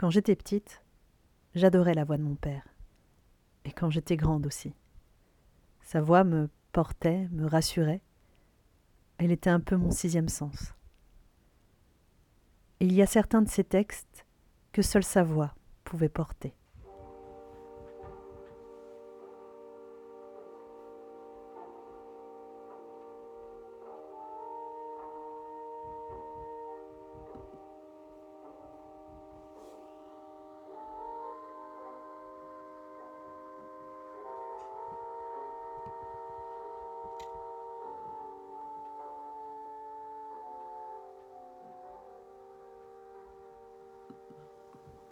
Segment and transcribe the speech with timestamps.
[0.00, 0.82] Quand j'étais petite,
[1.54, 2.66] j'adorais la voix de mon père.
[3.66, 4.72] Et quand j'étais grande aussi.
[5.82, 8.00] Sa voix me portait, me rassurait.
[9.18, 10.72] Elle était un peu mon sixième sens.
[12.80, 14.24] Il y a certains de ces textes
[14.72, 16.54] que seule sa voix pouvait porter.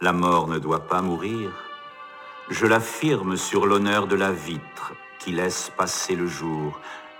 [0.01, 1.51] La mort ne doit pas mourir.
[2.49, 6.79] Je l'affirme sur l'honneur de la vitre qui laisse passer le jour.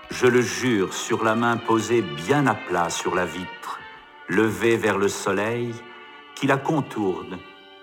[0.09, 3.79] Je le jure sur la main posée bien à plat sur la vitre,
[4.27, 5.73] levée vers le soleil,
[6.35, 7.37] qui la contourne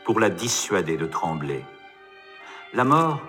[0.04, 1.65] pour la dissuader de trembler.
[2.73, 3.21] La mort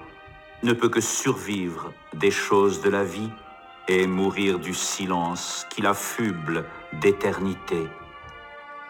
[0.64, 3.30] ne peut que survivre des choses de la vie
[3.88, 7.88] et mourir du silence qui la fuble d'éternité.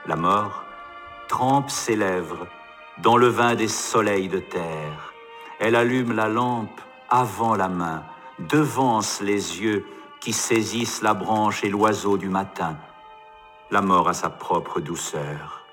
[0.05, 0.63] La mort
[1.27, 2.47] trempe ses lèvres
[3.03, 5.13] dans le vin des soleils de terre.
[5.59, 8.03] Elle allume la lampe avant la main,
[8.39, 9.85] devance les yeux
[10.19, 12.77] qui saisissent la branche et l'oiseau du matin.
[13.71, 15.65] La mort a sa propre douceur.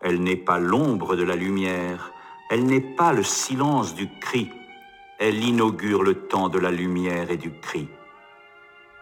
[0.00, 2.12] Elle n'est pas l'ombre de la lumière,
[2.50, 4.50] elle n'est pas le silence du cri,
[5.18, 7.88] elle inaugure le temps de la lumière et du cri.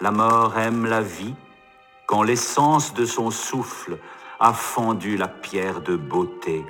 [0.00, 1.34] La mort aime la vie
[2.06, 3.98] quand l'essence de son souffle
[4.40, 6.64] a fendu la pierre de beauté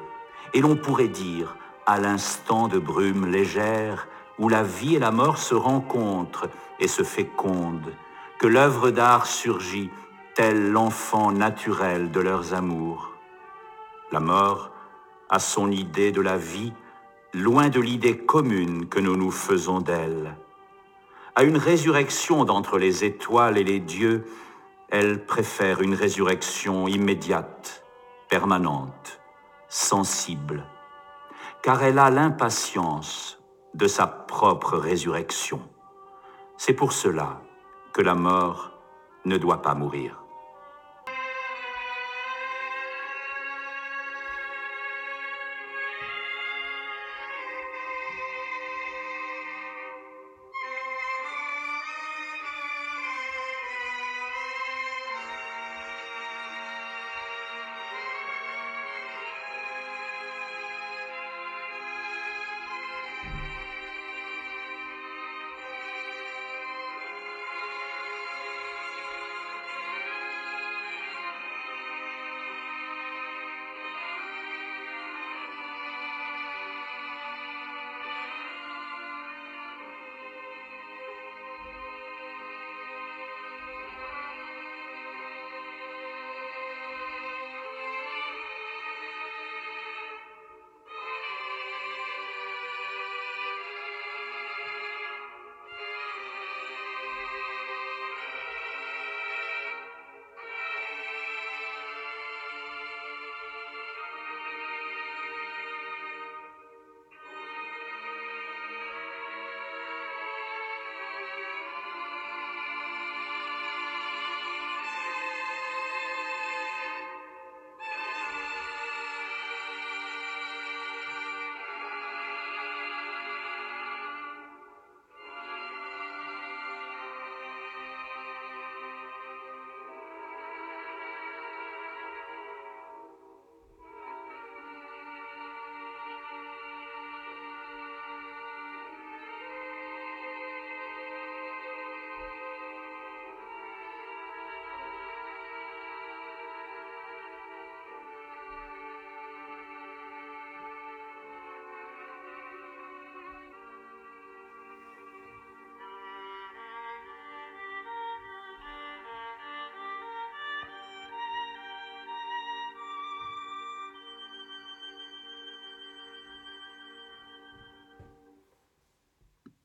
[0.52, 5.38] et l'on pourrait dire, à l'instant de brume légère, où la vie et la mort
[5.38, 6.48] se rencontrent
[6.80, 7.92] et se fécondent,
[8.38, 9.90] que l'œuvre d'art surgit,
[10.34, 13.10] tel l'enfant naturel de leurs amours.
[14.12, 14.70] La mort
[15.28, 16.72] a son idée de la vie,
[17.34, 20.36] loin de l'idée commune que nous nous faisons d'elle.
[21.36, 24.24] À une résurrection d'entre les étoiles et les dieux,
[24.90, 27.84] elle préfère une résurrection immédiate,
[28.28, 29.20] permanente
[29.68, 30.64] sensible,
[31.62, 33.40] car elle a l'impatience
[33.74, 35.60] de sa propre résurrection.
[36.56, 37.40] C'est pour cela
[37.92, 38.72] que la mort
[39.24, 40.19] ne doit pas mourir.